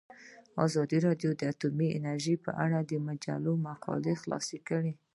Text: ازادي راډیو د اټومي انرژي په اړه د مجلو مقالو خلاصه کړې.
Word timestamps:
ازادي 0.65 0.97
راډیو 1.07 1.31
د 1.35 1.41
اټومي 1.51 1.87
انرژي 1.97 2.35
په 2.45 2.51
اړه 2.63 2.79
د 2.83 2.91
مجلو 3.07 3.53
مقالو 3.67 4.19
خلاصه 4.21 4.57
کړې. 4.67 4.91